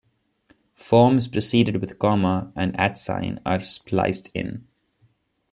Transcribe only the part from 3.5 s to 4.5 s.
"spliced"